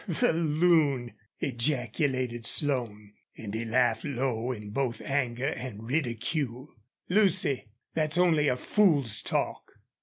"The 0.07 0.33
loon!" 0.33 1.13
ejaculated 1.41 2.47
Slone, 2.47 3.13
and 3.37 3.53
he 3.53 3.65
laughed 3.65 4.03
low 4.03 4.51
in 4.51 4.71
both 4.71 4.99
anger 4.99 5.49
and 5.49 5.87
ridicule. 5.87 6.69
"Lucy, 7.07 7.67
that's 7.93 8.17
only 8.17 8.47
a 8.47 8.57
fool's 8.57 9.21
talk." 9.21 9.73